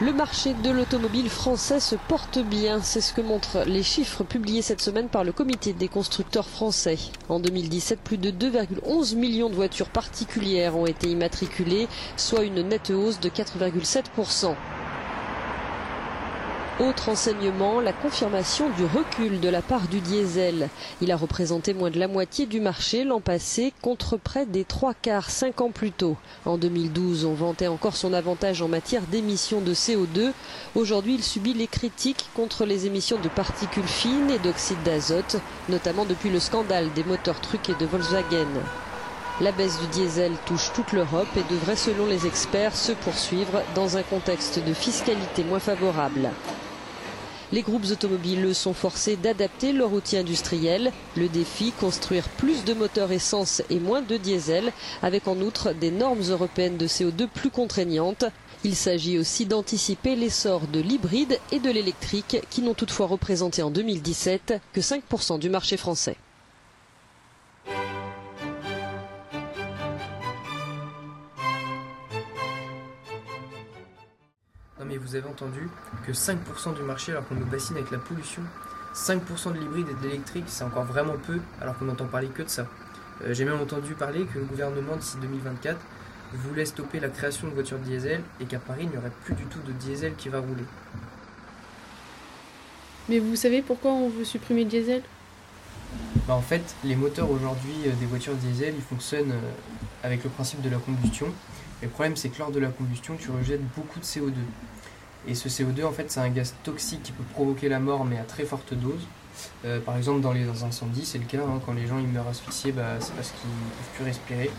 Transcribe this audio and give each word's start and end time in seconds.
Le 0.00 0.12
marché 0.12 0.54
de 0.54 0.70
l'automobile 0.70 1.28
français 1.28 1.80
se 1.80 1.96
porte 1.96 2.38
bien, 2.38 2.80
c'est 2.80 3.00
ce 3.00 3.12
que 3.12 3.20
montrent 3.20 3.64
les 3.66 3.82
chiffres 3.82 4.22
publiés 4.22 4.62
cette 4.62 4.80
semaine 4.80 5.08
par 5.08 5.24
le 5.24 5.32
comité 5.32 5.72
des 5.72 5.88
constructeurs 5.88 6.48
français. 6.48 6.98
En 7.28 7.40
2017, 7.40 7.98
plus 7.98 8.16
de 8.16 8.30
2,11 8.30 9.16
millions 9.16 9.50
de 9.50 9.56
voitures 9.56 9.88
particulières 9.88 10.76
ont 10.76 10.86
été 10.86 11.08
immatriculées, 11.08 11.88
soit 12.16 12.44
une 12.44 12.62
nette 12.62 12.90
hausse 12.90 13.18
de 13.18 13.28
4,7%. 13.28 14.54
Autre 16.80 17.08
enseignement, 17.08 17.80
la 17.80 17.92
confirmation 17.92 18.70
du 18.70 18.84
recul 18.84 19.40
de 19.40 19.48
la 19.48 19.62
part 19.62 19.88
du 19.88 20.00
diesel. 20.00 20.68
Il 21.00 21.10
a 21.10 21.16
représenté 21.16 21.74
moins 21.74 21.90
de 21.90 21.98
la 21.98 22.06
moitié 22.06 22.46
du 22.46 22.60
marché 22.60 23.02
l'an 23.02 23.20
passé 23.20 23.72
contre 23.82 24.16
près 24.16 24.46
des 24.46 24.64
trois 24.64 24.94
quarts 24.94 25.28
cinq 25.28 25.60
ans 25.60 25.72
plus 25.72 25.90
tôt. 25.90 26.16
En 26.46 26.56
2012, 26.56 27.24
on 27.24 27.34
vantait 27.34 27.66
encore 27.66 27.96
son 27.96 28.12
avantage 28.12 28.62
en 28.62 28.68
matière 28.68 29.02
d'émissions 29.02 29.60
de 29.60 29.74
CO2. 29.74 30.30
Aujourd'hui, 30.76 31.14
il 31.14 31.24
subit 31.24 31.52
les 31.52 31.66
critiques 31.66 32.26
contre 32.36 32.64
les 32.64 32.86
émissions 32.86 33.18
de 33.18 33.28
particules 33.28 33.82
fines 33.82 34.30
et 34.30 34.38
d'oxyde 34.38 34.80
d'azote, 34.84 35.38
notamment 35.68 36.04
depuis 36.04 36.30
le 36.30 36.38
scandale 36.38 36.92
des 36.92 37.02
moteurs 37.02 37.40
truqués 37.40 37.74
de 37.74 37.86
Volkswagen. 37.86 38.46
La 39.40 39.50
baisse 39.50 39.80
du 39.80 39.86
diesel 39.88 40.32
touche 40.46 40.72
toute 40.72 40.92
l'Europe 40.92 41.36
et 41.36 41.52
devrait, 41.52 41.74
selon 41.74 42.06
les 42.06 42.26
experts, 42.26 42.76
se 42.76 42.92
poursuivre 42.92 43.62
dans 43.74 43.96
un 43.96 44.04
contexte 44.04 44.64
de 44.64 44.72
fiscalité 44.72 45.42
moins 45.42 45.60
favorable. 45.60 46.30
Les 47.50 47.62
groupes 47.62 47.86
automobiles 47.90 48.54
sont 48.54 48.74
forcés 48.74 49.16
d'adapter 49.16 49.72
leur 49.72 49.94
outil 49.94 50.18
industriel. 50.18 50.92
Le 51.16 51.28
défi, 51.28 51.72
construire 51.72 52.28
plus 52.28 52.64
de 52.64 52.74
moteurs 52.74 53.10
essence 53.10 53.62
et 53.70 53.78
moins 53.80 54.02
de 54.02 54.18
diesel, 54.18 54.70
avec 55.02 55.26
en 55.28 55.40
outre 55.40 55.72
des 55.72 55.90
normes 55.90 56.22
européennes 56.28 56.76
de 56.76 56.86
CO2 56.86 57.26
plus 57.26 57.48
contraignantes. 57.50 58.26
Il 58.64 58.76
s'agit 58.76 59.18
aussi 59.18 59.46
d'anticiper 59.46 60.14
l'essor 60.14 60.62
de 60.66 60.80
l'hybride 60.80 61.38
et 61.50 61.58
de 61.58 61.70
l'électrique 61.70 62.36
qui 62.50 62.60
n'ont 62.60 62.74
toutefois 62.74 63.06
représenté 63.06 63.62
en 63.62 63.70
2017 63.70 64.54
que 64.74 64.80
5% 64.82 65.38
du 65.38 65.48
marché 65.48 65.78
français. 65.78 66.16
Vous 75.08 75.16
avez 75.16 75.28
entendu 75.28 75.68
que 76.06 76.12
5% 76.12 76.74
du 76.74 76.82
marché 76.82 77.12
alors 77.12 77.26
qu'on 77.26 77.34
nous 77.34 77.46
bassine 77.46 77.76
avec 77.76 77.90
la 77.90 77.98
pollution, 77.98 78.42
5% 78.94 79.54
de 79.54 79.58
l'hybride 79.58 79.86
et 79.88 79.94
de 79.94 80.02
l'électrique, 80.02 80.44
c'est 80.48 80.64
encore 80.64 80.84
vraiment 80.84 81.16
peu 81.26 81.40
alors 81.62 81.78
qu'on 81.78 81.86
n'entend 81.86 82.04
parler 82.04 82.28
que 82.28 82.42
de 82.42 82.48
ça. 82.48 82.66
Euh, 83.24 83.32
J'ai 83.32 83.44
même 83.46 83.60
entendu 83.60 83.94
parler 83.94 84.26
que 84.26 84.38
le 84.38 84.44
gouvernement 84.44 84.96
d'ici 84.96 85.16
2024 85.22 85.78
voulait 86.34 86.66
stopper 86.66 87.00
la 87.00 87.08
création 87.08 87.48
de 87.48 87.54
voitures 87.54 87.78
diesel 87.78 88.20
et 88.38 88.44
qu'à 88.44 88.58
Paris 88.58 88.82
il 88.82 88.90
n'y 88.90 88.98
aurait 88.98 89.12
plus 89.24 89.34
du 89.34 89.44
tout 89.44 89.60
de 89.66 89.72
diesel 89.72 90.14
qui 90.14 90.28
va 90.28 90.40
rouler. 90.40 90.64
Mais 93.08 93.18
vous 93.18 93.36
savez 93.36 93.62
pourquoi 93.62 93.92
on 93.92 94.10
veut 94.10 94.24
supprimer 94.24 94.64
le 94.64 94.70
diesel? 94.70 95.02
Bah, 96.26 96.34
en 96.34 96.42
fait, 96.42 96.74
les 96.84 96.96
moteurs 96.96 97.30
aujourd'hui 97.30 97.72
euh, 97.86 97.92
des 97.98 98.04
voitures 98.04 98.34
diesel, 98.34 98.74
ils 98.76 98.82
fonctionnent 98.82 99.32
euh, 99.32 100.04
avec 100.06 100.22
le 100.22 100.28
principe 100.28 100.60
de 100.60 100.68
la 100.68 100.76
combustion. 100.76 101.28
Et 101.80 101.86
le 101.86 101.90
problème, 101.90 102.16
c'est 102.16 102.28
que 102.28 102.38
lors 102.40 102.50
de 102.50 102.58
la 102.58 102.68
combustion, 102.68 103.16
tu 103.16 103.30
rejettes 103.30 103.62
beaucoup 103.74 104.00
de 104.00 104.04
CO2. 104.04 104.34
Et 105.28 105.34
ce 105.34 105.48
CO2, 105.48 105.84
en 105.84 105.92
fait, 105.92 106.10
c'est 106.10 106.20
un 106.20 106.30
gaz 106.30 106.54
toxique 106.64 107.02
qui 107.02 107.12
peut 107.12 107.24
provoquer 107.34 107.68
la 107.68 107.80
mort, 107.80 108.06
mais 108.06 108.18
à 108.18 108.24
très 108.24 108.44
forte 108.44 108.72
dose. 108.72 109.06
Euh, 109.66 109.78
par 109.78 109.96
exemple, 109.98 110.22
dans 110.22 110.32
les 110.32 110.48
incendies, 110.48 111.04
c'est 111.04 111.18
le 111.18 111.26
cas. 111.26 111.42
hein, 111.42 111.60
quand 111.66 111.74
les 111.74 111.86
gens 111.86 111.98
ils 111.98 112.08
meurent 112.08 112.28
asphyxiés, 112.28 112.72
bah, 112.72 112.96
c'est 112.98 113.14
parce 113.14 113.32
qu'ils 113.32 113.50
ne 113.50 113.54
peuvent 113.54 113.94
plus 113.96 114.04
respirer. 114.04 114.50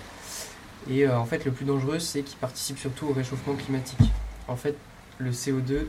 Et 0.89 1.07
euh, 1.07 1.17
en 1.17 1.25
fait, 1.25 1.43
le 1.43 1.51
plus 1.51 1.65
dangereux, 1.65 1.97
c'est 1.97 2.21
qu'il 2.21 2.37
participe 2.37 2.77
surtout 2.77 3.07
au 3.07 3.13
réchauffement 3.13 3.55
climatique. 3.55 4.11
En 4.47 4.55
fait, 4.55 4.75
le 5.17 5.31
CO2, 5.31 5.87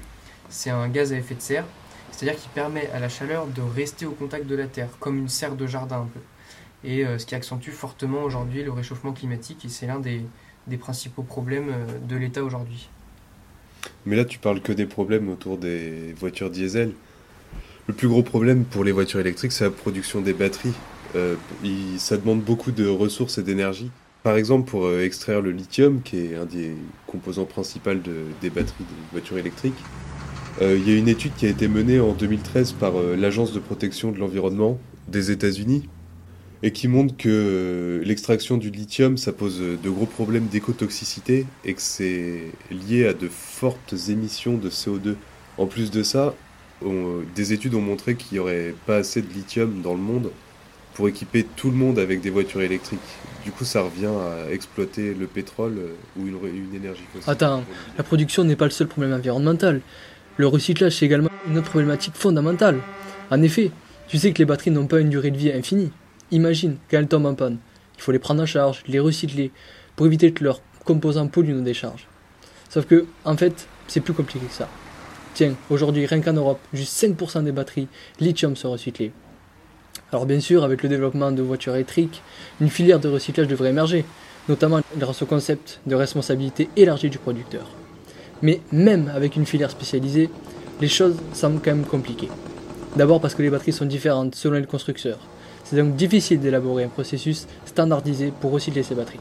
c'est 0.49 0.71
un 0.71 0.89
gaz 0.89 1.13
à 1.13 1.17
effet 1.17 1.35
de 1.35 1.43
serre. 1.43 1.67
C'est-à-dire 2.11 2.41
qu'il 2.41 2.51
permet 2.51 2.89
à 2.91 3.01
la 3.01 3.11
chaleur 3.11 3.47
de 3.47 3.61
rester 3.61 4.07
au 4.07 4.13
contact 4.13 4.47
de 4.47 4.57
la 4.57 4.67
Terre, 4.67 4.89
comme 4.99 5.19
une 5.19 5.29
serre 5.29 5.57
de 5.57 5.67
jardin 5.67 6.01
un 6.01 6.09
peu. 6.13 6.21
Et 6.85 7.05
euh, 7.05 7.19
ce 7.19 7.27
qui 7.27 7.35
accentue 7.35 7.71
fortement 7.71 8.23
aujourd'hui 8.23 8.65
le 8.65 8.73
réchauffement 8.73 9.13
climatique, 9.13 9.65
et 9.67 9.69
c'est 9.69 9.87
l'un 9.87 10.01
des, 10.01 10.25
principaux 10.79 11.23
problèmes 11.23 11.73
de 12.09 12.17
l'État 12.17 12.45
aujourd'hui. 12.45 12.89
Mais 14.07 14.17
là, 14.17 14.25
tu 14.25 14.39
parles 14.39 14.61
que 14.61 14.73
des 14.73 14.87
problèmes 14.87 15.29
autour 15.29 15.59
des 15.59 16.15
voitures 16.19 16.51
diesel. 16.51 16.93
Le 17.87 17.95
plus 17.95 18.09
gros 18.09 18.23
problème 18.23 18.65
pour 18.65 18.85
les 18.85 18.93
voitures 18.93 19.21
électriques, 19.21 19.53
c'est 19.53 19.65
la 19.65 19.71
production 19.71 20.21
des 20.21 20.33
batteries. 20.33 20.73
Euh, 21.17 21.35
ça 21.99 22.17
demande 22.17 22.43
beaucoup 22.43 22.71
de 22.71 22.87
ressources 22.87 23.39
et 23.39 23.43
d'énergie. 23.43 23.91
Par 24.23 24.37
exemple, 24.37 24.71
pour 24.71 24.87
euh, 24.87 25.03
extraire 25.03 25.41
le 25.41 25.51
lithium, 25.51 26.03
qui 26.03 26.19
est 26.19 26.37
un 26.37 26.45
des 26.45 26.75
composants 27.07 27.47
principaux 27.47 27.95
de- 27.95 28.27
des 28.41 28.51
batteries 28.51 28.85
des 28.85 29.11
voitures 29.13 29.39
électriques, 29.39 29.75
euh, 30.63 30.77
il 30.79 30.89
y 30.89 30.95
a 30.95 30.99
une 30.99 31.09
étude 31.09 31.33
qui 31.37 31.47
a 31.47 31.49
été 31.49 31.69
menée 31.69 32.01
en 32.01 32.13
2013 32.13 32.73
par 32.73 32.93
l'Agence 33.19 33.53
de 33.53 33.59
protection 33.59 34.13
de 34.13 34.19
l'environnement 34.19 34.79
des 35.09 35.31
États-Unis 35.31 35.89
et 36.63 36.73
qui 36.73 36.89
montre 36.89 37.17
que 37.17 38.03
l'extraction 38.05 38.57
du 38.57 38.71
lithium, 38.71 39.17
ça 39.17 39.33
pose 39.33 39.61
de 39.61 39.91
gros 39.91 40.07
problèmes 40.07 40.47
d'écotoxicité 40.47 41.47
et 41.65 41.75
que 41.75 41.81
c'est 41.81 42.53
lié 42.71 43.07
à 43.07 43.15
de 43.15 43.29
fortes 43.29 43.95
émissions 44.09 44.57
de 44.57 44.69
CO2. 44.69 45.15
En 45.57 45.67
plus 45.67 45.91
de 45.91 46.03
ça, 46.03 46.35
des 47.35 47.53
études 47.53 47.75
ont 47.75 47.81
montré 47.81 48.15
qu'il 48.15 48.35
n'y 48.35 48.39
aurait 48.39 48.75
pas 48.87 48.97
assez 48.97 49.23
de 49.23 49.33
lithium 49.33 49.81
dans 49.83 49.95
le 49.95 50.01
monde 50.01 50.31
pour 50.95 51.09
équiper 51.09 51.47
tout 51.57 51.71
le 51.71 51.77
monde 51.77 51.99
avec 51.99 52.21
des 52.21 52.31
voitures 52.31 52.63
électriques. 52.63 53.01
Du 53.45 53.53
coup, 53.53 53.65
ça 53.65 53.83
revient 53.83 54.07
à 54.07 54.53
exploiter 54.53 55.15
le 55.15 55.27
pétrole 55.27 55.79
euh, 55.79 55.95
ou 56.19 56.27
une, 56.27 56.37
une 56.45 56.75
énergie 56.75 57.05
fossile. 57.13 57.31
Attends, 57.31 57.65
La 57.97 58.05
production 58.05 58.45
n'est 58.45 58.57
pas 58.57 58.67
le 58.67 58.71
seul 58.71 58.87
problème 58.87 59.13
environnemental. 59.13 59.81
Le 60.37 60.47
recyclage, 60.47 60.97
c'est 60.97 61.07
également 61.07 61.31
une 61.49 61.59
autre 61.59 61.71
problématique 61.71 62.15
fondamentale. 62.15 62.81
En 63.31 63.41
effet, 63.41 63.71
tu 64.09 64.19
sais 64.19 64.33
que 64.33 64.39
les 64.39 64.45
batteries 64.45 64.73
n'ont 64.73 64.87
pas 64.87 65.01
une 65.01 65.09
durée 65.09 65.31
de 65.31 65.39
vie 65.39 65.53
infinie. 65.53 65.91
Imagine, 66.33 66.77
quand 66.91 66.99
elles 66.99 67.09
tombent 67.09 67.27
en 67.27 67.35
panne, 67.35 67.59
il 67.97 68.03
faut 68.03 68.13
les 68.13 68.19
prendre 68.19 68.43
en 68.43 68.47
charge, 68.47 68.83
les 68.87 69.01
recycler, 69.01 69.51
pour 69.97 70.07
éviter 70.07 70.33
que 70.33 70.45
leurs 70.45 70.61
composants 70.85 71.27
polluent 71.27 71.55
nos 71.55 71.63
décharges. 71.63 72.07
Sauf 72.69 72.87
que, 72.87 73.07
en 73.25 73.37
fait, 73.37 73.67
c'est 73.89 74.01
plus 74.01 74.15
compliqué 74.15 74.47
que 74.47 74.53
ça. 74.53 74.69
Tiens, 75.35 75.55
aujourd'hui, 75.71 76.07
rien 76.07 76.21
qu'en 76.21 76.33
Europe, 76.33 76.61
juste 76.73 77.03
5% 77.03 77.43
des 77.45 77.53
batteries 77.53 77.89
lithium 78.21 78.57
sont 78.57 78.71
recyclées. 78.71 79.13
Alors 80.13 80.27
bien 80.27 80.41
sûr, 80.41 80.65
avec 80.65 80.83
le 80.83 80.89
développement 80.89 81.31
de 81.33 81.43
voitures 81.43 81.75
électriques, 81.75 82.23
une 82.61 82.71
filière 82.71 83.01
de 83.01 83.09
recyclage 83.09 83.47
devrait 83.47 83.71
émerger, 83.71 84.05
notamment 84.49 84.81
grâce 84.97 85.23
au 85.23 85.27
concept 85.27 85.81
de 85.87 85.95
responsabilité 85.95 86.69
élargie 86.77 87.11
du 87.11 87.19
producteur. 87.19 87.67
Mais 88.43 88.61
même 88.73 89.11
avec 89.15 89.37
une 89.37 89.47
filière 89.47 89.71
spécialisée, 89.71 90.31
les 90.81 90.89
choses 90.89 91.17
semblent 91.33 91.61
quand 91.63 91.75
même 91.75 91.85
compliquées. 91.85 92.31
D'abord 92.97 93.21
parce 93.21 93.35
que 93.35 93.43
les 93.43 93.51
batteries 93.51 93.73
sont 93.73 93.85
différentes 93.85 94.35
selon 94.35 94.59
les 94.59 94.67
constructeurs. 94.67 95.21
C'est 95.65 95.77
donc 95.77 95.97
difficile 95.97 96.41
d'élaborer 96.41 96.85
un 96.85 96.89
processus 96.89 97.47
standardisé 97.65 98.33
pour 98.41 98.51
recycler 98.51 98.83
ces 98.83 98.95
batteries. 98.95 99.21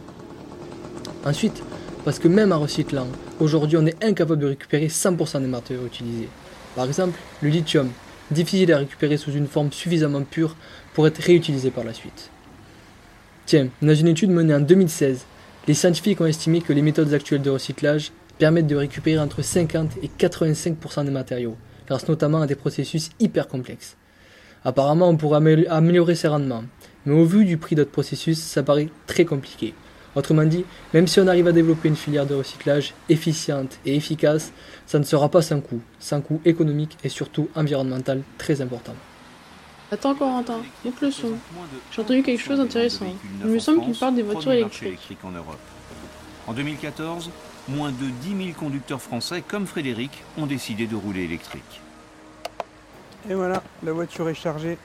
Ensuite, 1.26 1.62
parce 2.06 2.20
que 2.20 2.28
même 2.28 2.52
en 2.52 2.60
recyclant, 2.60 3.08
aujourd'hui 3.40 3.78
on 3.78 3.86
est 3.86 4.04
incapable 4.04 4.42
de 4.42 4.48
récupérer 4.48 4.88
100% 4.88 5.42
des 5.42 5.48
matériaux 5.48 5.86
utilisés. 5.86 6.30
Par 6.76 6.86
exemple, 6.86 7.20
le 7.42 7.50
lithium, 7.50 7.90
difficile 8.32 8.74
à 8.74 8.78
récupérer 8.78 9.18
sous 9.18 9.32
une 9.32 9.48
forme 9.48 9.72
suffisamment 9.72 10.24
pure 10.24 10.56
pour 10.94 11.08
être 11.08 11.20
réutilisé 11.20 11.72
par 11.72 11.84
la 11.84 11.94
suite. 11.94 12.30
Tiens, 13.46 13.70
dans 13.82 13.96
une 13.96 14.08
étude 14.08 14.30
menée 14.30 14.54
en 14.54 14.60
2016, 14.60 15.26
les 15.68 15.74
scientifiques 15.74 16.22
ont 16.22 16.26
estimé 16.26 16.62
que 16.62 16.74
les 16.74 16.82
méthodes 16.82 17.14
actuelles 17.14 17.42
de 17.42 17.50
recyclage 17.50 18.12
permettent 18.38 18.68
de 18.68 18.76
récupérer 18.76 19.20
entre 19.20 19.42
50 19.42 19.98
et 20.02 20.10
85% 20.18 21.06
des 21.06 21.12
matériaux, 21.12 21.58
grâce 21.88 22.08
notamment 22.08 22.42
à 22.42 22.48
des 22.48 22.56
processus 22.56 23.10
hyper 23.20 23.48
complexes. 23.48 23.98
Apparemment, 24.66 25.10
on 25.10 25.18
pourrait 25.18 25.40
amé- 25.40 25.68
améliorer 25.68 26.16
ces 26.16 26.28
rendements, 26.28 26.64
mais 27.06 27.14
au 27.14 27.26
vu 27.26 27.46
du 27.46 27.58
prix 27.58 27.76
d'autres 27.76 27.92
processus, 27.92 28.40
ça 28.40 28.64
paraît 28.64 28.90
très 29.08 29.26
compliqué. 29.26 29.74
Autrement 30.16 30.44
dit, 30.44 30.66
même 30.94 31.08
si 31.08 31.20
on 31.20 31.28
arrive 31.28 31.48
à 31.48 31.52
développer 31.52 31.88
une 31.88 31.96
filière 31.96 32.26
de 32.26 32.34
recyclage 32.36 32.94
efficiente 33.10 33.80
et 33.86 33.96
efficace, 33.96 34.52
ça 34.88 34.98
ne 35.00 35.04
sera 35.04 35.30
pas 35.30 35.42
sans 35.42 35.62
coût, 35.62 35.82
sans 36.00 36.20
coût 36.22 36.42
économique 36.46 36.98
et 37.04 37.10
surtout 37.10 37.48
environnemental 37.56 38.22
très 38.38 38.60
important. 38.62 38.96
Attends 39.92 40.14
Corentin, 40.16 40.60
monte 40.84 41.02
le 41.02 41.12
son. 41.12 41.32
J'ai 41.92 42.02
entendu 42.02 42.22
quelque 42.24 42.42
chose 42.42 42.58
d'intéressant. 42.58 43.06
Il 43.44 43.50
me 43.50 43.60
semble 43.60 43.82
qu'il 43.86 43.96
parle 43.96 44.16
des 44.16 44.24
voitures 44.24 44.52
électriques. 44.52 45.18
en 45.24 45.32
Europe. 45.32 45.58
En 46.48 46.54
2014, 46.54 47.30
moins 47.68 47.92
de 47.92 48.06
10 48.24 48.46
000 48.46 48.58
conducteurs 48.60 49.02
français, 49.02 49.44
comme 49.48 49.68
Frédéric, 49.68 50.12
ont 50.38 50.48
décidé 50.48 50.86
de 50.88 50.96
rouler 50.96 51.24
électrique. 51.24 51.82
Et 53.30 53.34
voilà, 53.34 53.64
la 53.84 53.92
voiture 53.92 54.30
est 54.30 54.36
chargée. 54.36 54.78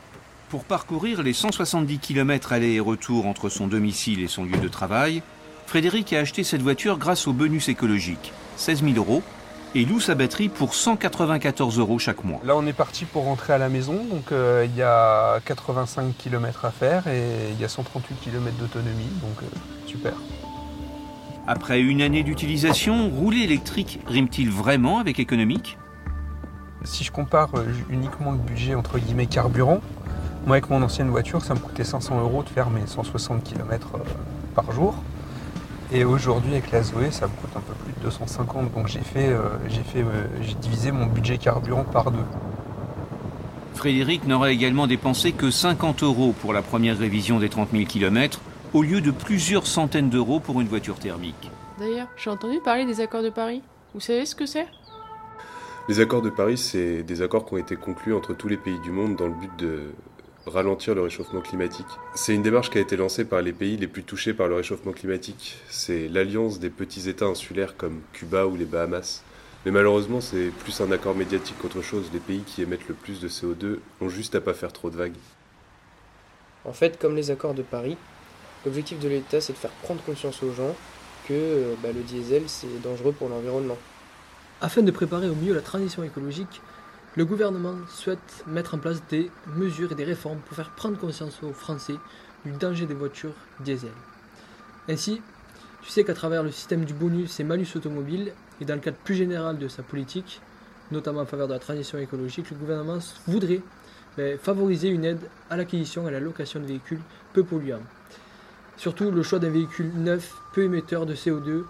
Pour 0.49 0.65
parcourir 0.65 1.23
les 1.23 1.33
170 1.33 1.99
km 1.99 2.53
aller 2.53 2.73
et 2.73 2.81
retour 2.81 3.27
entre 3.27 3.49
son 3.49 3.67
domicile 3.67 4.23
et 4.23 4.29
son 4.29 4.45
lieu 4.45 4.59
de 4.59 4.69
travail, 4.69 5.23
Frédéric 5.67 6.13
a 6.13 6.21
acheté 6.21 6.45
cette 6.45 6.63
voiture 6.63 6.99
grâce 6.99 7.27
au 7.27 7.33
bonus 7.33 7.69
écologique, 7.69 8.33
16 8.57 8.83
000 8.83 8.95
euros, 8.97 9.23
et 9.75 9.85
loue 9.85 9.99
sa 9.99 10.15
batterie 10.15 10.49
pour 10.49 10.75
194 10.75 11.79
euros 11.79 11.99
chaque 11.99 12.23
mois. 12.23 12.41
Là, 12.45 12.57
on 12.57 12.67
est 12.67 12.73
parti 12.73 13.05
pour 13.05 13.25
rentrer 13.25 13.53
à 13.53 13.59
la 13.59 13.69
maison. 13.69 14.05
Donc, 14.05 14.31
euh, 14.31 14.67
il 14.69 14.77
y 14.77 14.83
a 14.83 15.41
85 15.45 16.17
km 16.17 16.65
à 16.65 16.71
faire 16.71 17.09
et 17.09 17.51
il 17.51 17.61
y 17.61 17.65
a 17.65 17.69
138 17.69 18.15
km 18.21 18.57
d'autonomie. 18.57 19.09
Donc, 19.21 19.43
euh, 19.43 19.47
super. 19.87 20.13
Après 21.47 21.81
une 21.81 22.03
année 22.03 22.23
d'utilisation, 22.23 23.11
rouler 23.11 23.41
électrique 23.41 24.01
rime-t-il 24.07 24.49
vraiment 24.49 24.99
avec 24.99 25.19
économique? 25.19 25.77
Si 26.85 27.03
je 27.03 27.11
compare 27.11 27.49
euh, 27.55 27.65
uniquement 27.89 28.33
le 28.33 28.39
budget 28.39 28.75
entre 28.75 28.99
guillemets 28.99 29.27
carburant, 29.27 29.81
moi 30.47 30.57
avec 30.57 30.69
mon 30.69 30.83
ancienne 30.83 31.09
voiture, 31.09 31.43
ça 31.43 31.55
me 31.55 31.59
coûtait 31.59 31.83
500 31.83 32.21
euros 32.21 32.43
de 32.43 32.49
faire 32.51 32.69
mes 32.69 32.87
160 32.87 33.43
km 33.43 33.89
euh, 33.95 33.99
par 34.55 34.71
jour. 34.71 34.95
Et 35.93 36.05
aujourd'hui 36.05 36.53
avec 36.53 36.71
la 36.71 36.83
Zoé, 36.83 37.11
ça 37.11 37.27
me 37.27 37.33
coûte 37.33 37.57
un 37.57 37.61
peu 37.61 37.73
plus 37.73 37.93
de 37.95 38.01
250. 38.01 38.75
Donc 38.75 38.89
j'ai 38.89 39.01
fait, 39.01 39.29
euh, 39.29 39.49
j'ai 39.69 39.83
fait, 39.83 40.05
j'ai 40.43 40.55
divisé 40.55 40.93
mon 40.93 41.07
budget 41.07 41.39
carburant 41.39 41.85
par 41.85 42.11
deux. 42.11 42.25
Frédéric 43.75 44.27
n'aura 44.27 44.51
également 44.51 44.87
dépensé 44.87 45.33
que 45.33 45.51
50 45.51 46.03
euros 46.03 46.35
pour 46.41 46.53
la 46.53 46.61
première 46.61 46.99
révision 46.99 47.39
des 47.39 47.49
30 47.49 47.71
000 47.73 47.85
km 47.85 48.41
au 48.75 48.83
lieu 48.83 49.01
de 49.01 49.11
plusieurs 49.11 49.67
centaines 49.67 50.11
d'euros 50.11 50.41
pour 50.41 50.61
une 50.61 50.69
voiture 50.69 50.99
thermique. 50.99 51.51
D'ailleurs, 51.79 52.09
j'ai 52.17 52.31
entendu 52.31 52.59
parler 52.63 52.85
des 52.85 53.01
accords 53.01 53.23
de 53.23 53.31
Paris. 53.31 53.63
Vous 53.95 54.01
savez 54.01 54.27
ce 54.27 54.35
que 54.35 54.47
c'est? 54.47 54.67
Les 55.89 56.01
accords 56.01 56.23
de 56.23 56.31
Paris, 56.31 56.57
c'est 56.57 57.03
des 57.03 57.23
accords 57.23 57.45
qui 57.45 57.55
ont 57.55 57.59
été 57.59 57.77
conclus 57.77 58.15
entre 58.15 58.35
tous 58.35 58.49
les 58.49 58.57
pays 58.57 58.79
du 58.81 58.91
monde 58.91 59.17
dans 59.17 59.27
le 59.27 59.35
but 59.35 59.51
de 59.59 59.81
ralentir 60.47 60.95
le 60.95 61.03
réchauffement 61.03 61.41
climatique. 61.41 61.87
C'est 62.15 62.35
une 62.35 62.43
démarche 62.43 62.71
qui 62.71 62.79
a 62.79 62.81
été 62.81 62.97
lancée 62.97 63.25
par 63.25 63.43
les 63.43 63.53
pays 63.53 63.77
les 63.77 63.87
plus 63.87 64.03
touchés 64.03 64.35
par 64.35 64.49
le 64.49 64.55
réchauffement 64.55 64.93
climatique. 64.93 65.57
C'est 65.69 66.09
l'alliance 66.09 66.59
des 66.59 66.71
petits 66.71 67.09
États 67.09 67.27
insulaires 67.27 67.77
comme 67.77 68.01
Cuba 68.13 68.47
ou 68.47 68.57
les 68.57 68.65
Bahamas. 68.65 69.23
Mais 69.65 69.71
malheureusement, 69.71 70.21
c'est 70.21 70.51
plus 70.61 70.81
un 70.81 70.91
accord 70.93 71.15
médiatique 71.15 71.57
qu'autre 71.61 71.83
chose. 71.83 72.11
Les 72.13 72.21
pays 72.21 72.43
qui 72.47 72.63
émettent 72.63 72.89
le 72.89 72.95
plus 72.95 73.21
de 73.21 73.29
CO2 73.29 73.79
ont 74.01 74.09
juste 74.09 74.35
à 74.35 74.41
pas 74.41 74.55
faire 74.55 74.73
trop 74.73 74.91
de 74.91 74.97
vagues. 74.97 75.17
En 76.65 76.73
fait, 76.73 76.99
comme 76.99 77.17
les 77.17 77.31
accords 77.31 77.55
de 77.55 77.63
Paris, 77.63 77.97
L'objectif 78.65 78.99
de 78.99 79.09
l'État, 79.09 79.43
c'est 79.43 79.53
de 79.53 79.59
faire 79.59 79.71
prendre 79.83 80.03
conscience 80.05 80.43
aux 80.43 80.53
gens 80.53 80.75
que 81.29 81.35
euh, 81.35 81.75
bah, 81.83 81.91
le 81.95 82.01
diesel, 82.01 82.45
c'est 82.47 82.81
dangereux 82.83 83.13
pour 83.13 83.29
l'environnement. 83.29 83.77
Afin 84.61 84.83
de 84.83 84.91
préparer 84.91 85.29
au 85.29 85.35
mieux 85.35 85.55
la 85.55 85.61
transition 85.61 86.05
écologique, 86.05 86.62
le 87.17 87.25
gouvernement 87.25 87.75
souhaite 87.89 88.45
mettre 88.47 88.75
en 88.75 88.79
place 88.79 89.03
des 89.11 89.31
mesures 89.56 89.93
et 89.93 89.95
des 89.95 90.05
réformes 90.05 90.39
pour 90.39 90.56
faire 90.56 90.71
prendre 90.71 90.99
conscience 90.99 91.43
aux 91.43 91.53
Français 91.53 91.97
du 92.45 92.53
danger 92.53 92.87
des 92.87 92.95
voitures 92.95 93.35
diesel. 93.61 93.93
Ainsi, 94.89 95.21
tu 95.83 95.91
sais 95.91 96.05
qu'à 96.05 96.15
travers 96.15 96.43
le 96.43 96.51
système 96.51 96.85
du 96.85 96.95
bonus 96.95 97.39
et 97.41 97.45
malus 97.45 97.69
automobile, 97.77 98.33
et 98.61 98.65
dans 98.65 98.75
le 98.75 98.81
cadre 98.81 98.97
plus 99.05 99.15
général 99.15 99.59
de 99.59 99.69
sa 99.69 99.83
politique, 99.83 100.41
notamment 100.91 101.21
en 101.21 101.27
faveur 101.27 101.49
de 101.49 101.53
la 101.53 101.59
transition 101.59 101.99
écologique, 101.99 102.51
le 102.51 102.56
gouvernement 102.56 102.99
voudrait 103.27 103.61
ben, 104.17 104.39
favoriser 104.39 104.89
une 104.89 105.05
aide 105.05 105.21
à 105.51 105.56
l'acquisition 105.56 106.05
et 106.06 106.09
à 106.09 106.12
la 106.12 106.21
location 106.21 106.61
de 106.61 106.67
véhicules 106.67 107.01
peu 107.33 107.45
polluants. 107.45 107.83
Surtout 108.77 109.11
le 109.11 109.23
choix 109.23 109.39
d'un 109.39 109.51
véhicule 109.51 109.93
neuf, 109.95 110.35
peu 110.53 110.62
émetteur 110.62 111.06
de 111.06 111.15
CO2 111.15 111.65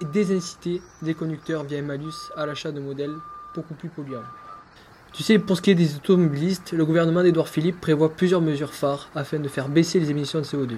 et 0.00 0.04
désinciter 0.04 0.80
les 1.02 1.14
conducteurs 1.14 1.64
via 1.64 1.82
malus 1.82 2.30
à 2.36 2.46
l'achat 2.46 2.72
de 2.72 2.80
modèles 2.80 3.14
beaucoup 3.54 3.74
plus 3.74 3.88
polluants. 3.88 4.22
Tu 5.12 5.22
sais, 5.22 5.38
pour 5.38 5.56
ce 5.56 5.62
qui 5.62 5.70
est 5.70 5.74
des 5.74 5.96
automobilistes, 5.96 6.72
le 6.72 6.84
gouvernement 6.84 7.22
d'Edouard 7.22 7.48
Philippe 7.48 7.80
prévoit 7.80 8.10
plusieurs 8.10 8.40
mesures 8.40 8.74
phares 8.74 9.08
afin 9.14 9.38
de 9.38 9.48
faire 9.48 9.68
baisser 9.68 9.98
les 9.98 10.10
émissions 10.10 10.40
de 10.40 10.44
CO2, 10.44 10.74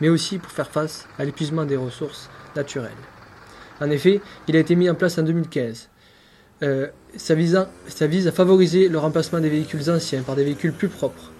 mais 0.00 0.08
aussi 0.08 0.38
pour 0.38 0.52
faire 0.52 0.70
face 0.70 1.08
à 1.18 1.24
l'épuisement 1.24 1.64
des 1.64 1.76
ressources 1.76 2.28
naturelles. 2.54 2.92
En 3.80 3.90
effet, 3.90 4.20
il 4.46 4.56
a 4.56 4.58
été 4.58 4.76
mis 4.76 4.90
en 4.90 4.94
place 4.94 5.18
en 5.18 5.22
2015. 5.22 5.88
Euh, 6.62 6.88
ça, 7.16 7.34
vise 7.34 7.66
ça 7.88 8.06
vise 8.06 8.28
à 8.28 8.32
favoriser 8.32 8.88
le 8.88 8.98
remplacement 8.98 9.40
des 9.40 9.48
véhicules 9.48 9.90
anciens 9.90 10.22
par 10.22 10.36
des 10.36 10.44
véhicules 10.44 10.74
plus 10.74 10.88
propres, 10.88 11.30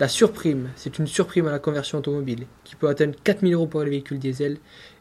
la 0.00 0.08
surprime, 0.08 0.70
c'est 0.76 0.98
une 0.98 1.06
surprime 1.06 1.46
à 1.46 1.50
la 1.50 1.58
conversion 1.58 1.98
automobile 1.98 2.46
qui 2.64 2.74
peut 2.74 2.88
atteindre 2.88 3.14
4000 3.22 3.52
euros 3.52 3.66
pour 3.66 3.82
les 3.82 3.90
véhicules 3.90 4.18
diesel 4.18 4.56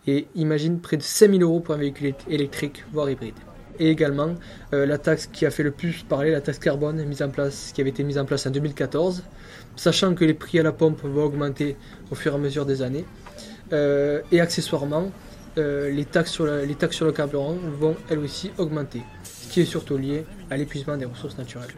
et 0.08 0.28
imagine 0.36 0.80
près 0.80 0.98
de 0.98 1.04
5000 1.04 1.44
euros 1.44 1.60
pour 1.60 1.76
un 1.76 1.78
véhicule 1.78 2.14
électrique, 2.30 2.84
voire 2.92 3.10
hybride. 3.10 3.36
Et 3.80 3.90
également 3.90 4.36
euh, 4.74 4.86
la 4.86 4.98
taxe 4.98 5.28
qui 5.28 5.46
a 5.46 5.52
fait 5.52 5.64
le 5.64 5.72
plus 5.72 6.04
parler, 6.04 6.32
la 6.32 6.42
taxe 6.42 6.60
carbone 6.60 7.04
mise 7.06 7.22
en 7.22 7.30
place, 7.30 7.72
qui 7.74 7.82
avait 7.82 7.92
été 7.92 8.04
mise 8.04 8.18
en 8.18 8.26
place 8.26 8.46
en 8.46 8.50
2014, 8.50 9.24
sachant 9.76 10.16
que 10.16 10.26
les 10.26 10.34
prix 10.34 10.60
à 10.60 10.64
la 10.64 10.72
pompe 10.72 11.02
vont 11.04 11.24
augmenter 11.24 11.78
au 12.12 12.16
fur 12.16 12.34
et 12.34 12.36
à 12.36 12.40
mesure 12.40 12.66
des 12.66 12.82
années. 12.82 13.06
Euh, 13.72 14.22
et 14.32 14.42
accessoirement, 14.42 15.12
euh, 15.58 15.90
les, 15.90 16.06
taxes 16.06 16.32
sur 16.32 16.46
les 16.46 16.76
taxes 16.76 16.98
sur 16.98 17.06
le 17.06 17.12
carburant 17.12 17.56
vont 17.80 17.96
elles 18.10 18.20
aussi 18.20 18.52
augmenter, 18.58 19.02
ce 19.24 19.52
qui 19.52 19.62
est 19.62 19.66
surtout 19.66 19.98
lié 19.98 20.26
à 20.50 20.58
l'épuisement 20.58 20.98
des 20.98 21.06
ressources 21.06 21.38
naturelles. 21.38 21.70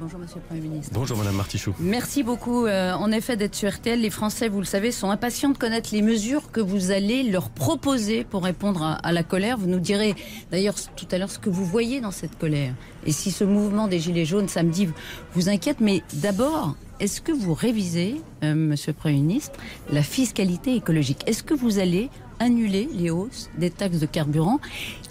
Bonjour 0.00 0.20
Monsieur 0.20 0.36
le 0.36 0.42
Premier 0.42 0.60
ministre. 0.60 0.90
Bonjour 0.92 1.16
Madame 1.16 1.36
Martichoux. 1.36 1.74
Merci 1.78 2.22
beaucoup. 2.22 2.66
Euh, 2.66 2.92
en 2.92 3.10
effet, 3.12 3.36
d'être 3.36 3.54
sur 3.54 3.70
RTL, 3.70 4.00
les 4.00 4.10
Français, 4.10 4.48
vous 4.48 4.58
le 4.58 4.66
savez, 4.66 4.92
sont 4.92 5.10
impatients 5.10 5.50
de 5.50 5.56
connaître 5.56 5.90
les 5.92 6.02
mesures 6.02 6.50
que 6.50 6.60
vous 6.60 6.90
allez 6.90 7.22
leur 7.22 7.50
proposer 7.50 8.24
pour 8.24 8.44
répondre 8.44 8.98
à, 9.02 9.12
la 9.12 9.22
colère. 9.22 9.56
Vous 9.56 9.68
nous 9.68 9.80
direz 9.80 10.14
d'ailleurs 10.50 10.74
tout 10.96 11.06
à 11.10 11.18
l'heure 11.18 11.30
ce 11.30 11.38
que 11.38 11.50
vous 11.50 11.64
voyez 11.64 12.00
dans 12.00 12.10
cette 12.10 12.38
colère. 12.38 12.74
Et 13.06 13.12
si 13.12 13.30
ce 13.30 13.44
mouvement 13.44 13.88
des 13.88 13.98
Gilets 13.98 14.26
jaunes 14.26 14.48
samedi 14.48 14.88
vous 15.34 15.48
inquiète, 15.48 15.80
mais 15.80 16.02
d'abord, 16.14 16.76
est-ce 16.98 17.22
que 17.22 17.32
vous 17.32 17.54
révisez, 17.54 18.20
euh, 18.44 18.54
Monsieur 18.54 18.92
le 18.92 18.98
Premier 18.98 19.18
ministre, 19.18 19.58
la 19.90 20.02
fiscalité 20.02 20.74
écologique? 20.74 21.22
Est-ce 21.26 21.42
que 21.42 21.54
vous 21.54 21.78
allez 21.78 22.10
annuler 22.38 22.88
les 22.92 23.10
hausses 23.10 23.50
des 23.56 23.70
taxes 23.70 23.98
de 23.98 24.06
carburant 24.06 24.60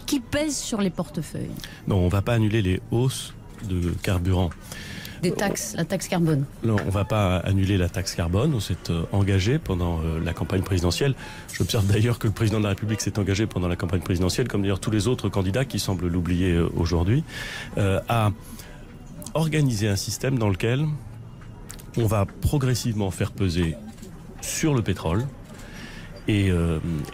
qui 0.06 0.19
pèsent 0.19 0.57
sur 0.57 0.81
les 0.81 0.92
portefeuilles? 0.92 1.50
Non, 1.88 1.98
on 1.98 2.06
ne 2.06 2.12
va 2.12 2.21
pas 2.21 2.33
annuler 2.33 2.62
les 2.62 2.81
hausses 2.92 3.33
de 3.67 3.89
carburant. 4.01 4.50
Des 5.21 5.31
taxes, 5.31 5.75
la 5.75 5.83
taxe 5.83 6.07
carbone. 6.07 6.45
Non, 6.63 6.77
on 6.81 6.85
ne 6.85 6.91
va 6.91 7.03
pas 7.03 7.38
annuler 7.38 7.77
la 7.77 7.89
taxe 7.89 8.15
carbone. 8.15 8.53
On 8.53 8.61
s'est 8.61 8.89
euh, 8.89 9.03
engagé 9.11 9.59
pendant 9.59 10.00
euh, 10.00 10.19
la 10.23 10.31
campagne 10.31 10.61
présidentielle. 10.61 11.13
J'observe 11.51 11.85
d'ailleurs 11.88 12.19
que 12.19 12.27
le 12.27 12.33
président 12.33 12.59
de 12.59 12.63
la 12.63 12.69
République 12.69 13.01
s'est 13.01 13.19
engagé 13.19 13.45
pendant 13.45 13.67
la 13.67 13.75
campagne 13.75 14.00
présidentielle, 14.00 14.47
comme 14.47 14.61
d'ailleurs 14.61 14.79
tous 14.79 14.91
les 14.91 15.07
autres 15.07 15.27
candidats 15.27 15.65
qui 15.65 15.79
semblent 15.79 16.07
l'oublier 16.07 16.53
euh, 16.53 16.69
aujourd'hui, 16.75 17.23
à 17.77 18.31
organiser 19.33 19.88
un 19.88 19.95
système 19.95 20.38
dans 20.38 20.50
lequel 20.50 20.85
on 21.97 22.06
va 22.06 22.25
progressivement 22.25 23.11
faire 23.11 23.31
peser 23.31 23.75
sur 24.41 24.73
le 24.73 24.81
pétrole 24.81 25.25
et, 26.27 26.51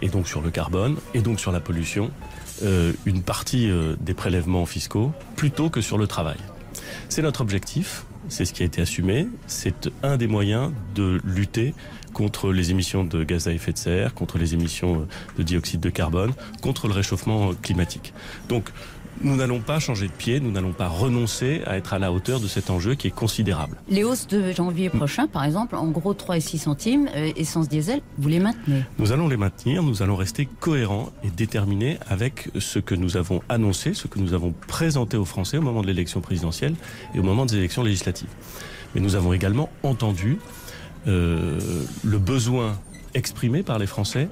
et 0.02 0.08
donc 0.08 0.26
sur 0.26 0.40
le 0.40 0.50
carbone 0.50 0.96
et 1.14 1.20
donc 1.20 1.40
sur 1.40 1.52
la 1.52 1.60
pollution 1.60 2.10
euh, 2.62 2.92
une 3.04 3.22
partie 3.22 3.70
euh, 3.70 3.96
des 4.00 4.14
prélèvements 4.14 4.66
fiscaux 4.66 5.12
plutôt 5.36 5.70
que 5.70 5.80
sur 5.80 5.98
le 5.98 6.06
travail. 6.06 6.38
C'est 7.08 7.22
notre 7.22 7.40
objectif, 7.40 8.04
c'est 8.28 8.44
ce 8.44 8.52
qui 8.52 8.62
a 8.62 8.66
été 8.66 8.82
assumé, 8.82 9.28
c'est 9.46 9.90
un 10.02 10.16
des 10.16 10.26
moyens 10.26 10.72
de 10.94 11.20
lutter 11.24 11.74
contre 12.12 12.52
les 12.52 12.70
émissions 12.70 13.04
de 13.04 13.24
gaz 13.24 13.46
à 13.46 13.52
effet 13.52 13.72
de 13.72 13.78
serre, 13.78 14.14
contre 14.14 14.38
les 14.38 14.54
émissions 14.54 15.06
de 15.36 15.42
dioxyde 15.42 15.80
de 15.80 15.90
carbone, 15.90 16.32
contre 16.62 16.88
le 16.88 16.94
réchauffement 16.94 17.52
climatique. 17.54 18.14
Donc 18.48 18.70
nous 19.22 19.36
n'allons 19.36 19.60
pas 19.60 19.78
changer 19.78 20.08
de 20.08 20.12
pied, 20.12 20.40
nous 20.40 20.50
n'allons 20.50 20.72
pas 20.72 20.88
renoncer 20.88 21.62
à 21.66 21.76
être 21.76 21.94
à 21.94 21.98
la 21.98 22.12
hauteur 22.12 22.40
de 22.40 22.46
cet 22.46 22.70
enjeu 22.70 22.94
qui 22.94 23.08
est 23.08 23.14
considérable. 23.14 23.76
Les 23.88 24.04
hausses 24.04 24.26
de 24.26 24.52
janvier 24.52 24.90
prochain, 24.90 25.26
par 25.26 25.44
exemple, 25.44 25.76
en 25.76 25.86
gros 25.86 26.14
3 26.14 26.36
et 26.36 26.40
6 26.40 26.58
centimes, 26.58 27.08
euh, 27.14 27.32
essence 27.36 27.68
diesel, 27.68 28.00
vous 28.18 28.28
les 28.28 28.38
maintenez 28.38 28.84
Nous 28.98 29.12
allons 29.12 29.28
les 29.28 29.36
maintenir, 29.36 29.82
nous 29.82 30.02
allons 30.02 30.16
rester 30.16 30.48
cohérents 30.60 31.10
et 31.24 31.30
déterminés 31.30 31.98
avec 32.08 32.50
ce 32.58 32.78
que 32.78 32.94
nous 32.94 33.16
avons 33.16 33.42
annoncé, 33.48 33.94
ce 33.94 34.06
que 34.06 34.18
nous 34.18 34.34
avons 34.34 34.52
présenté 34.66 35.16
aux 35.16 35.24
Français 35.24 35.58
au 35.58 35.62
moment 35.62 35.82
de 35.82 35.86
l'élection 35.86 36.20
présidentielle 36.20 36.74
et 37.14 37.18
au 37.18 37.22
moment 37.22 37.46
des 37.46 37.56
élections 37.56 37.82
législatives. 37.82 38.28
Mais 38.94 39.00
nous 39.00 39.14
avons 39.14 39.32
également 39.32 39.70
entendu 39.82 40.38
euh, 41.06 41.58
le 42.04 42.18
besoin 42.18 42.78
exprimé 43.14 43.62
par 43.62 43.78
les 43.78 43.86
Français 43.86 44.28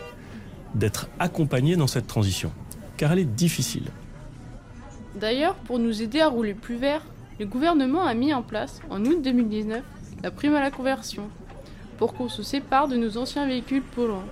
d'être 0.75 1.09
accompagnés 1.19 1.77
dans 1.77 1.87
cette 1.87 2.07
transition, 2.07 2.53
car 2.97 3.13
elle 3.13 3.21
est 3.21 3.25
difficile. 3.25 3.85
D'ailleurs, 5.15 5.55
pour 5.55 5.79
nous 5.79 6.03
aider 6.03 6.21
à 6.21 6.29
rouler 6.29 6.55
plus 6.55 6.77
vert, 6.77 7.03
le 7.39 7.47
gouvernement 7.47 8.05
a 8.05 8.15
mis 8.15 8.35
en 8.35 8.43
place, 8.43 8.81
en 8.91 9.05
août 9.05 9.23
2019, 9.23 9.83
la 10.23 10.31
prime 10.31 10.55
à 10.55 10.61
la 10.61 10.71
conversion, 10.71 11.31
pour 11.99 12.15
qu'on 12.15 12.29
se 12.29 12.43
sépare 12.43 12.89
de 12.89 12.97
nos 12.97 13.17
anciens 13.17 13.47
véhicules 13.47 13.83
polluants. 13.83 14.25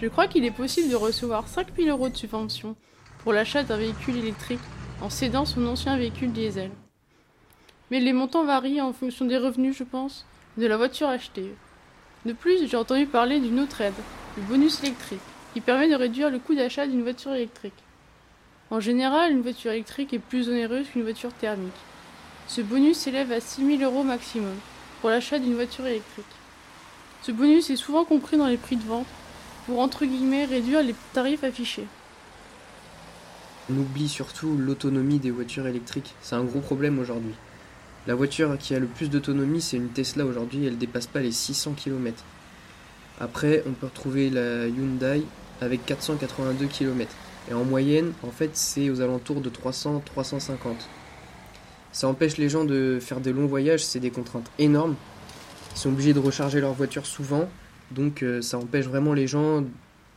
Je 0.00 0.08
crois 0.08 0.26
qu'il 0.26 0.44
est 0.44 0.50
possible 0.50 0.90
de 0.90 0.96
recevoir 0.96 1.46
5000 1.46 1.88
euros 1.90 2.08
de 2.08 2.16
subvention 2.16 2.74
pour 3.18 3.32
l'achat 3.32 3.62
d'un 3.62 3.76
véhicule 3.76 4.16
électrique 4.16 4.60
en 5.00 5.10
cédant 5.10 5.44
son 5.44 5.66
ancien 5.66 5.96
véhicule 5.96 6.32
diesel. 6.32 6.70
Mais 7.90 8.00
les 8.00 8.12
montants 8.12 8.44
varient 8.44 8.80
en 8.80 8.92
fonction 8.92 9.26
des 9.26 9.36
revenus, 9.36 9.76
je 9.76 9.84
pense, 9.84 10.26
de 10.56 10.66
la 10.66 10.76
voiture 10.76 11.08
achetée. 11.08 11.54
De 12.24 12.32
plus, 12.32 12.66
j'ai 12.66 12.76
entendu 12.76 13.06
parler 13.06 13.40
d'une 13.40 13.60
autre 13.60 13.80
aide, 13.80 13.92
le 14.36 14.42
bonus 14.44 14.82
électrique, 14.82 15.20
qui 15.52 15.60
permet 15.60 15.90
de 15.90 15.94
réduire 15.94 16.30
le 16.30 16.38
coût 16.38 16.54
d'achat 16.54 16.86
d'une 16.86 17.02
voiture 17.02 17.34
électrique. 17.34 17.81
En 18.72 18.80
général, 18.80 19.32
une 19.32 19.42
voiture 19.42 19.72
électrique 19.72 20.14
est 20.14 20.18
plus 20.18 20.48
onéreuse 20.48 20.86
qu'une 20.88 21.02
voiture 21.02 21.30
thermique. 21.34 21.74
Ce 22.48 22.62
bonus 22.62 22.96
s'élève 22.96 23.30
à 23.30 23.38
6 23.38 23.78
000 23.78 23.82
euros 23.82 24.02
maximum 24.02 24.54
pour 25.02 25.10
l'achat 25.10 25.38
d'une 25.38 25.56
voiture 25.56 25.86
électrique. 25.86 26.24
Ce 27.20 27.32
bonus 27.32 27.68
est 27.68 27.76
souvent 27.76 28.06
compris 28.06 28.38
dans 28.38 28.46
les 28.46 28.56
prix 28.56 28.76
de 28.76 28.84
vente 28.84 29.06
pour 29.66 29.78
entre 29.80 30.06
guillemets 30.06 30.46
réduire 30.46 30.82
les 30.82 30.94
tarifs 31.12 31.44
affichés. 31.44 31.84
On 33.70 33.76
oublie 33.76 34.08
surtout 34.08 34.56
l'autonomie 34.56 35.18
des 35.18 35.30
voitures 35.30 35.66
électriques. 35.66 36.14
C'est 36.22 36.36
un 36.36 36.44
gros 36.44 36.60
problème 36.60 36.98
aujourd'hui. 36.98 37.34
La 38.06 38.14
voiture 38.14 38.56
qui 38.56 38.74
a 38.74 38.78
le 38.78 38.86
plus 38.86 39.10
d'autonomie, 39.10 39.60
c'est 39.60 39.76
une 39.76 39.90
Tesla 39.90 40.24
aujourd'hui, 40.24 40.64
elle 40.64 40.78
dépasse 40.78 41.08
pas 41.08 41.20
les 41.20 41.30
600 41.30 41.74
km. 41.74 42.24
Après, 43.20 43.64
on 43.66 43.72
peut 43.72 43.86
retrouver 43.86 44.30
la 44.30 44.66
Hyundai 44.66 45.24
avec 45.60 45.84
482 45.84 46.64
km. 46.68 47.14
Et 47.50 47.54
en 47.54 47.64
moyenne, 47.64 48.12
en 48.22 48.30
fait, 48.30 48.50
c'est 48.54 48.90
aux 48.90 49.00
alentours 49.00 49.40
de 49.40 49.50
300-350. 49.50 50.74
Ça 51.92 52.08
empêche 52.08 52.38
les 52.38 52.48
gens 52.48 52.64
de 52.64 52.98
faire 53.00 53.20
des 53.20 53.32
longs 53.32 53.46
voyages, 53.46 53.84
c'est 53.84 54.00
des 54.00 54.10
contraintes 54.10 54.50
énormes. 54.58 54.94
Ils 55.74 55.78
sont 55.78 55.90
obligés 55.90 56.14
de 56.14 56.18
recharger 56.18 56.60
leur 56.60 56.72
voiture 56.72 57.06
souvent, 57.06 57.48
donc 57.90 58.22
euh, 58.22 58.40
ça 58.40 58.58
empêche 58.58 58.86
vraiment 58.86 59.12
les 59.12 59.26
gens 59.26 59.64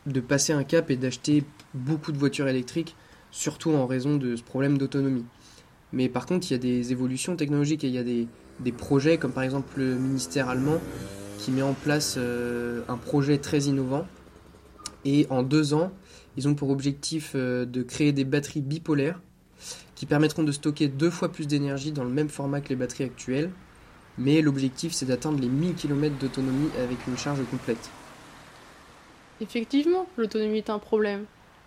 de 0.06 0.20
passer 0.20 0.52
un 0.52 0.64
cap 0.64 0.90
et 0.90 0.96
d'acheter 0.96 1.44
beaucoup 1.74 2.12
de 2.12 2.18
voitures 2.18 2.48
électriques, 2.48 2.96
surtout 3.30 3.72
en 3.72 3.86
raison 3.86 4.16
de 4.16 4.36
ce 4.36 4.42
problème 4.42 4.78
d'autonomie. 4.78 5.24
Mais 5.92 6.08
par 6.08 6.26
contre, 6.26 6.46
il 6.50 6.52
y 6.52 6.56
a 6.56 6.58
des 6.58 6.92
évolutions 6.92 7.36
technologiques 7.36 7.84
et 7.84 7.88
il 7.88 7.94
y 7.94 7.98
a 7.98 8.02
des, 8.02 8.72
projets, 8.72 9.18
comme 9.18 9.32
par 9.32 9.42
exemple 9.42 9.78
le 9.78 9.94
ministère 9.94 10.48
allemand, 10.48 10.80
qui 11.38 11.50
met 11.50 11.62
en 11.62 11.74
place 11.74 12.14
euh, 12.16 12.82
un 12.88 12.96
projet 12.96 13.38
très 13.38 13.60
innovant. 13.60 14.06
Et 15.04 15.26
en 15.30 15.42
deux 15.42 15.74
ans, 15.74 15.92
ils 16.36 16.48
ont 16.48 16.54
pour 16.54 16.70
objectif 16.70 17.32
euh, 17.34 17.64
de 17.64 17.82
créer 17.82 18.12
des 18.12 18.24
batteries 18.24 18.60
bipolaires 18.60 19.20
qui 19.94 20.06
permettront 20.06 20.42
de 20.42 20.52
stocker 20.52 20.88
deux 20.88 21.10
fois 21.10 21.32
plus 21.32 21.46
d'énergie 21.46 21.92
dans 21.92 22.04
le 22.04 22.10
même 22.10 22.28
format 22.28 22.60
que 22.60 22.68
les 22.68 22.76
batteries 22.76 23.04
actuelles. 23.04 23.50
Mais 24.18 24.42
l'objectif, 24.42 24.92
c'est 24.92 25.06
d'atteindre 25.06 25.40
les 25.40 25.48
1000 25.48 25.74
km 25.74 26.14
d'autonomie 26.18 26.70
avec 26.78 26.98
une 27.06 27.16
charge 27.16 27.40
complète. 27.50 27.90
Effectivement, 29.40 30.06
l'autonomie 30.16 30.58
est 30.58 30.70
un 30.70 30.78
problème. 30.78 31.24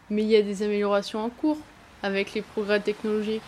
Mais 0.10 0.24
il 0.24 0.30
y 0.30 0.36
a 0.36 0.42
des 0.42 0.64
améliorations 0.64 1.24
en 1.24 1.30
cours 1.30 1.58
avec 2.02 2.34
les 2.34 2.42
progrès 2.42 2.80
technologiques. 2.80 3.42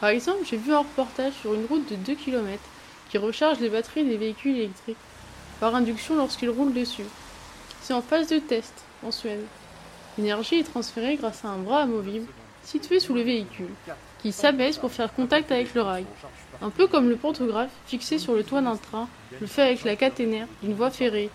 Par 0.00 0.10
exemple, 0.10 0.44
j'ai 0.44 0.58
vu 0.58 0.72
un 0.72 0.80
reportage 0.80 1.32
sur 1.34 1.54
une 1.54 1.64
route 1.64 1.90
de 1.90 1.96
2 1.96 2.14
km 2.14 2.60
qui 3.10 3.18
recharge 3.18 3.60
les 3.60 3.70
batteries 3.70 4.04
des 4.04 4.16
véhicules 4.16 4.56
électriques 4.56 4.96
par 5.60 5.74
induction 5.74 6.16
lorsqu'ils 6.16 6.50
roulent 6.50 6.74
dessus. 6.74 7.04
C'est 7.80 7.94
en 7.94 8.02
phase 8.02 8.28
de 8.28 8.38
test 8.38 8.74
en 9.02 9.10
Suède. 9.10 9.44
L'énergie 10.18 10.56
est 10.56 10.64
transférée 10.64 11.16
grâce 11.16 11.44
à 11.44 11.48
un 11.48 11.58
bras 11.58 11.82
amovible 11.82 12.26
situé 12.66 13.00
sous 13.00 13.14
le 13.14 13.22
véhicule, 13.22 13.70
qui 14.20 14.32
s'abaisse 14.32 14.78
pour 14.78 14.90
faire 14.90 15.14
contact 15.14 15.52
avec 15.52 15.72
le 15.74 15.82
rail. 15.82 16.04
Un 16.60 16.70
peu 16.70 16.86
comme 16.86 17.08
le 17.08 17.16
pantographe 17.16 17.70
fixé 17.86 18.18
sur 18.18 18.34
le 18.34 18.42
toit 18.42 18.60
d'un 18.60 18.76
train 18.76 19.08
le 19.40 19.46
fait 19.46 19.62
avec 19.62 19.84
la 19.84 19.94
caténaire 19.94 20.48
d'une 20.62 20.74
voie 20.74 20.90
ferrée. 20.90 21.30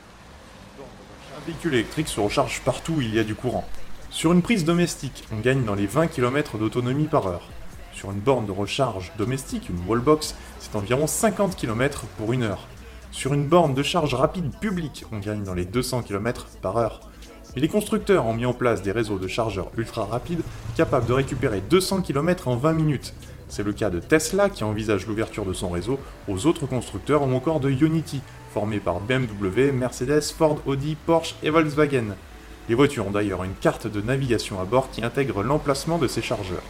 Un 1.38 1.46
véhicule 1.46 1.76
électrique 1.76 2.10
se 2.10 2.20
recharge 2.20 2.62
partout 2.62 2.94
où 2.94 3.02
il 3.02 3.16
y 3.16 3.20
a 3.20 3.24
du 3.24 3.36
courant. 3.36 3.66
Sur 4.10 4.34
une 4.34 4.42
prise 4.42 4.66
domestique, 4.66 5.24
on 5.32 5.40
gagne 5.40 5.64
dans 5.64 5.76
les 5.76 5.88
20 5.88 6.08
km 6.08 6.58
d'autonomie 6.58 7.08
par 7.08 7.28
heure. 7.28 7.48
Sur 7.94 8.12
une 8.12 8.20
borne 8.20 8.46
de 8.46 8.52
recharge 8.52 9.12
domestique, 9.18 9.70
une 9.70 9.80
wallbox, 9.88 10.36
c'est 10.60 10.76
environ 10.76 11.08
50 11.08 11.56
km 11.56 12.06
pour 12.18 12.34
une 12.34 12.44
heure. 12.44 12.68
Sur 13.12 13.34
une 13.34 13.48
borne 13.48 13.74
de 13.74 13.84
charge 13.84 14.16
rapide 14.16 14.52
publique, 14.60 15.06
on 15.12 15.20
gagne 15.20 15.44
dans 15.44 15.54
les 15.54 15.66
200 15.66 16.04
km 16.04 16.48
par 16.62 16.78
heure. 16.78 17.11
Et 17.56 17.60
les 17.60 17.68
constructeurs 17.68 18.26
ont 18.26 18.34
mis 18.34 18.46
en 18.46 18.54
place 18.54 18.82
des 18.82 18.94
réseaux 18.94 19.18
de 19.18 19.28
chargeurs 19.28 19.72
ultra 19.78 20.06
rapides 20.06 20.42
capables 20.78 21.06
de 21.06 21.14
récupérer 21.14 21.62
200 21.70 22.02
km 22.02 22.48
en 22.48 22.56
20 22.56 22.74
minutes. 22.74 23.14
C'est 23.50 23.64
le 23.64 23.74
cas 23.74 23.90
de 23.90 24.00
Tesla 24.00 24.50
qui 24.50 24.64
envisage 24.64 25.06
l'ouverture 25.06 25.46
de 25.46 25.52
son 25.52 25.70
réseau 25.70 26.00
aux 26.30 26.46
autres 26.46 26.66
constructeurs 26.66 27.24
ou 27.24 27.36
encore 27.36 27.60
de 27.60 27.70
Unity, 27.70 28.22
formé 28.54 28.80
par 28.80 29.02
BMW, 29.02 29.74
Mercedes, 29.74 30.32
Ford, 30.38 30.62
Audi, 30.66 30.96
Porsche 31.06 31.36
et 31.44 31.50
Volkswagen. 31.50 32.16
Les 32.70 32.76
voitures 32.76 33.08
ont 33.08 33.12
d'ailleurs 33.12 33.44
une 33.44 33.56
carte 33.56 33.88
de 33.88 34.00
navigation 34.00 34.62
à 34.62 34.64
bord 34.64 34.90
qui 34.90 35.04
intègre 35.04 35.44
l'emplacement 35.44 35.98
de 35.98 36.08
ces 36.08 36.22
chargeurs. 36.22 36.64